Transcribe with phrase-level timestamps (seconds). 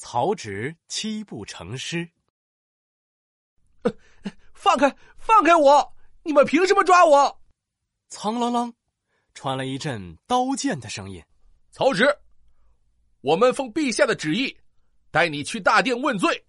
[0.00, 2.10] 曹植七步成诗。
[4.54, 5.94] 放开，放开我！
[6.22, 7.42] 你们凭什么抓我？
[8.08, 8.72] 苍啷啷，
[9.34, 11.22] 传来一阵刀剑的声音。
[11.70, 12.18] 曹植，
[13.20, 14.58] 我们奉陛下的旨意，
[15.10, 16.46] 带你去大殿问罪。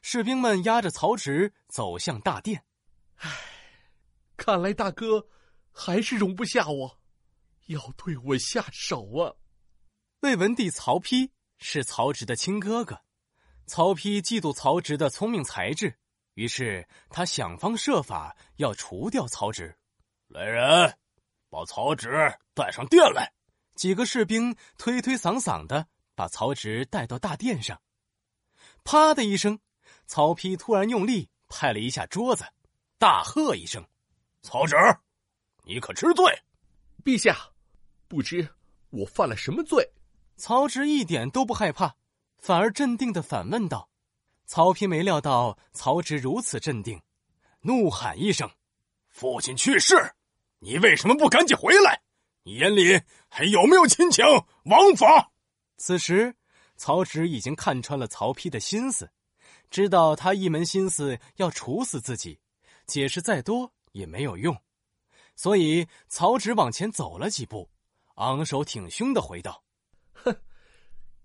[0.00, 2.64] 士兵们押着曹植走向大殿。
[3.18, 3.30] 唉，
[4.36, 5.28] 看来大哥
[5.70, 6.98] 还是容不下我，
[7.66, 9.36] 要对我下手啊！
[10.22, 11.30] 魏文帝曹丕
[11.62, 13.00] 是曹植的亲哥哥，
[13.66, 15.96] 曹丕嫉妒曹植的聪明才智。
[16.34, 19.78] 于是他想方设法要除掉曹植。
[20.26, 20.98] 来人，
[21.48, 22.10] 把曹植
[22.52, 23.32] 带上殿来。
[23.76, 25.86] 几个士兵推推搡搡的
[26.16, 27.80] 把曹植带到大殿上。
[28.82, 29.58] 啪的一声，
[30.06, 32.44] 曹丕突然用力拍了一下桌子，
[32.98, 33.86] 大喝一声
[34.42, 34.74] ：“曹植，
[35.64, 36.24] 你可知罪？”
[37.04, 37.36] 陛下，
[38.08, 38.48] 不知
[38.90, 39.88] 我犯了什么罪？
[40.44, 41.94] 曹植一点都不害怕，
[42.36, 43.88] 反而镇定的反问道。
[44.44, 47.00] 曹丕没料到曹植如此镇定，
[47.60, 48.50] 怒喊一声
[49.08, 49.94] ：“父亲去世，
[50.58, 52.02] 你为什么不赶紧回来？
[52.42, 54.24] 你眼里还有没有亲情
[54.64, 55.30] 王法？”
[55.78, 56.34] 此时，
[56.74, 59.12] 曹植已经看穿了曹丕的心思，
[59.70, 62.40] 知道他一门心思要处死自己，
[62.84, 64.60] 解释再多也没有用，
[65.36, 67.70] 所以曹植往前走了几步，
[68.16, 69.62] 昂首挺胸的回道：“，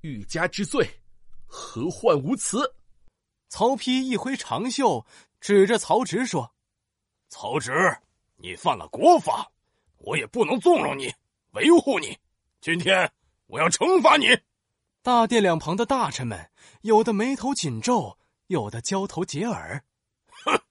[0.01, 0.89] 欲加之罪，
[1.45, 2.75] 何患无辞？”
[3.49, 5.05] 曹丕一挥长袖，
[5.39, 6.53] 指着曹植说
[7.29, 7.97] ：“曹植，
[8.35, 9.49] 你犯了国法，
[9.97, 11.13] 我也不能纵容你，
[11.51, 12.17] 维护你。
[12.59, 13.11] 今天
[13.45, 14.25] 我要惩罚你。”
[15.01, 16.51] 大殿两旁的大臣们，
[16.81, 18.17] 有的眉头紧皱，
[18.47, 19.81] 有的交头接耳。
[20.27, 20.61] 哼！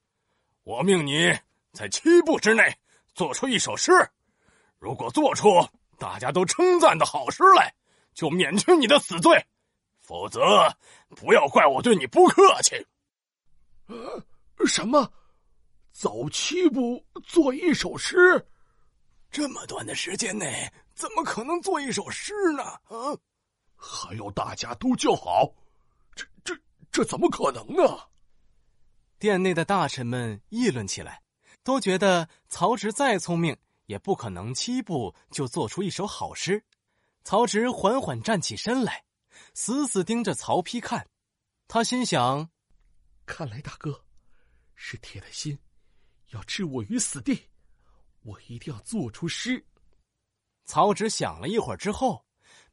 [0.62, 1.34] 我命你
[1.72, 2.76] 在七步之内
[3.14, 3.92] 做出一首诗，
[4.78, 5.48] 如果做出
[5.98, 7.74] 大家都称赞的好诗来，
[8.16, 9.46] 就免去你的死罪。
[10.00, 10.40] 否则，
[11.10, 12.74] 不要怪我对你不客气。
[13.86, 14.24] 呃，
[14.66, 15.12] 什么？
[15.92, 18.48] 走七步做一首诗？
[19.30, 22.62] 这么短的时间内，怎么可能做一首诗呢？
[22.62, 23.16] 啊！
[23.74, 25.52] 还要大家都叫好？
[26.14, 26.56] 这、这、
[26.90, 27.82] 这怎么可能呢？
[29.18, 31.22] 殿内的大臣们议论起来，
[31.62, 33.56] 都觉得曹植再聪明，
[33.86, 36.64] 也不可能七步就做出一首好诗。
[37.26, 39.04] 曹植缓缓站起身来。
[39.52, 41.08] 死死盯着曹丕看，
[41.66, 42.48] 他心想
[43.26, 44.04] ：“看来大哥
[44.76, 45.58] 是铁了心
[46.28, 47.50] 要置我于死地，
[48.22, 49.66] 我一定要做出诗。”
[50.64, 52.24] 曹植想了一会儿之后，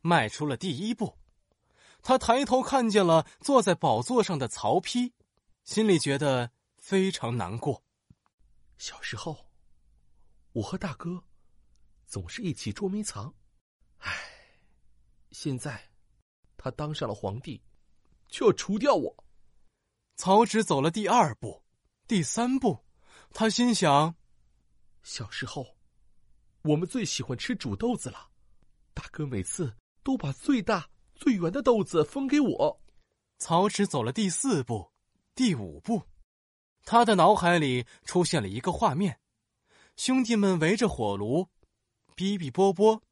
[0.01, 1.17] 迈出了第一步。
[2.03, 5.13] 他抬头看见了坐在宝座上的曹丕，
[5.63, 7.83] 心里觉得非常难过。
[8.77, 9.49] 小时候，
[10.51, 11.23] 我和大哥
[12.05, 13.33] 总是一起捉迷藏，
[13.97, 14.11] 唉，
[15.33, 15.89] 现在。
[16.55, 17.61] 他当上了皇帝，
[18.29, 19.25] 就要除掉我。
[20.15, 21.61] 曹植走了第二步，
[22.07, 22.85] 第三步，
[23.33, 24.15] 他心想：
[25.01, 25.75] 小时候，
[26.61, 28.29] 我们最喜欢吃煮豆子了。
[28.93, 32.81] 大哥每次都把最大最圆的豆子分给我。
[33.39, 34.89] 曹植走了第四步，
[35.35, 36.03] 第五步，
[36.85, 39.19] 他的脑海里出现了一个画面：
[39.97, 41.49] 兄弟们围着火炉，
[42.15, 43.03] 哔哔啵啵，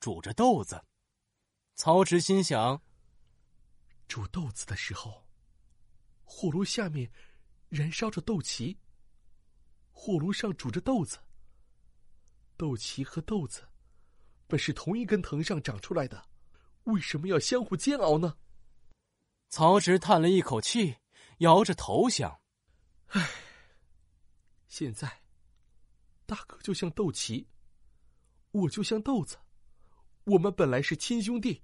[0.00, 0.82] 煮着豆子。
[1.74, 2.80] 曹植心想。
[4.06, 5.26] 煮豆子的时候，
[6.22, 7.10] 火炉下面
[7.68, 8.76] 燃烧着豆萁，
[9.90, 11.18] 火炉上煮着豆子。
[12.56, 13.66] 豆萁和豆子
[14.46, 16.28] 本是同一根藤上长出来的，
[16.84, 18.36] 为什么要相互煎熬呢？
[19.48, 20.98] 曹植叹了一口气，
[21.38, 22.40] 摇着头想
[23.08, 23.28] ：“唉，
[24.68, 25.22] 现在
[26.26, 27.46] 大哥就像豆萁，
[28.52, 29.38] 我就像豆子，
[30.24, 31.62] 我们本来是亲兄弟，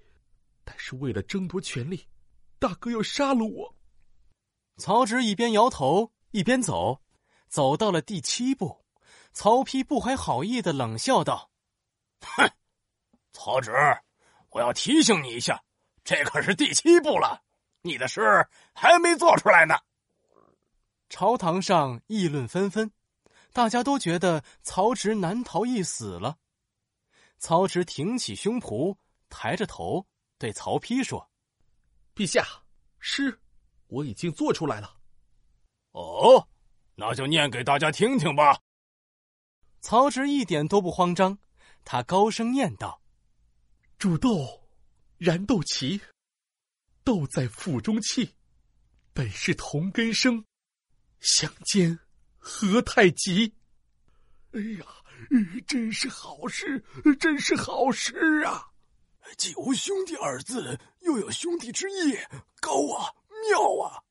[0.65, 2.07] 但是为了争夺权力。”
[2.61, 3.75] 大哥要杀了我！
[4.77, 7.01] 曹植一边摇头一边走，
[7.49, 8.85] 走到了第七步。
[9.33, 11.51] 曹丕不怀好意的冷笑道
[12.21, 12.51] ：“哼，
[13.33, 13.73] 曹植，
[14.51, 15.63] 我要提醒你一下，
[16.05, 17.43] 这可是第七步了，
[17.81, 18.21] 你的诗
[18.75, 19.77] 还没做出来呢。”
[21.09, 22.93] 朝堂上议论纷纷，
[23.55, 26.37] 大家都觉得曹植难逃一死了。
[27.41, 28.97] 曹植挺起胸脯，
[29.31, 30.07] 抬着头
[30.39, 31.29] 对曹丕说。
[32.15, 32.47] 陛下，
[32.99, 33.41] 诗
[33.87, 35.01] 我已经做出来了。
[35.93, 36.47] 哦，
[36.95, 38.61] 那就念给大家听听吧。
[39.81, 41.39] 曹植一点都不慌张，
[41.83, 43.01] 他高声念道
[43.97, 44.69] ：“煮豆
[45.17, 45.99] 燃豆萁，
[47.03, 48.35] 豆在釜中泣，
[49.15, 50.45] 本是同根生，
[51.21, 51.99] 相煎
[52.37, 53.55] 何太急？”
[54.53, 54.85] 哎呀，
[55.67, 56.85] 真是好诗，
[57.19, 58.67] 真是好诗啊！
[59.37, 62.17] 既无兄弟二字，又有兄弟之意，
[62.61, 63.13] 高啊，
[63.49, 64.03] 妙啊！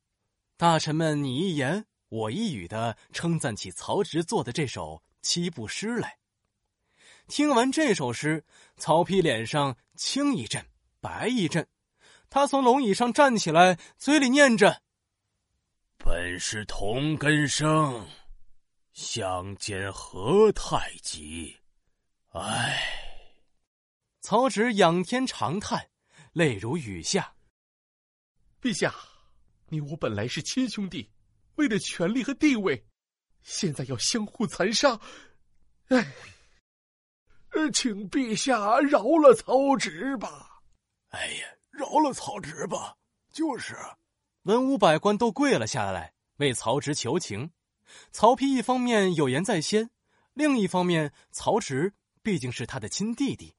[0.56, 6.18] 大臣们你一言我一语的称赞起曹植做的这首七步诗来。
[7.28, 8.44] 听完这首诗，
[8.78, 10.66] 曹丕脸上青一阵，
[11.00, 11.68] 白一阵。
[12.30, 14.82] 他从龙椅上站起来，嘴里念着
[15.98, 18.08] ：“本是同根生，
[18.94, 21.57] 相煎何太急。”
[22.33, 22.81] 唉。
[24.21, 25.89] 曹植仰天长叹，
[26.33, 27.33] 泪如雨下。
[28.62, 28.94] 陛下，
[29.69, 31.09] 你我本来是亲兄弟，
[31.56, 32.86] 为了权力和地位，
[33.41, 35.00] 现在要相互残杀，
[35.88, 36.13] 唉。
[37.51, 40.62] 呃，请陛下饶了曹植吧！
[41.09, 42.97] 哎呀，饶了曹植吧！
[43.31, 43.75] 就是，
[44.44, 47.51] 文武百官都跪了下来为曹植求情。
[48.12, 49.89] 曹丕一方面有言在先，
[50.33, 53.56] 另一方面曹植毕竟是他的亲弟弟，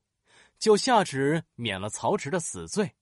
[0.58, 2.94] 就下旨免了曹植的死罪。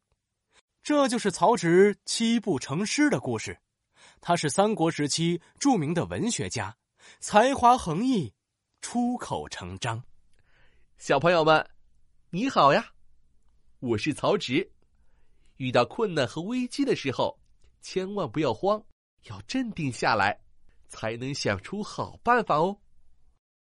[0.82, 3.58] 这就是曹植七步成诗的故事。
[4.20, 6.76] 他是三国时期著名的文学家，
[7.20, 8.32] 才华横溢，
[8.80, 10.02] 出口成章。
[10.96, 11.68] 小朋友们，
[12.30, 12.92] 你好呀！
[13.80, 14.72] 我是曹植。
[15.56, 17.38] 遇到困难和危机的时候，
[17.80, 18.82] 千万不要慌，
[19.24, 20.40] 要镇定下来，
[20.88, 22.78] 才能想出好办法哦。